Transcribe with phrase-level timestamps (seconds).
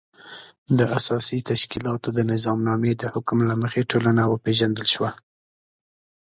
[0.77, 5.11] د اساسي تشکیلاتو د نظامنامې د حکم له مخې ټولنه وپېژندل شوه.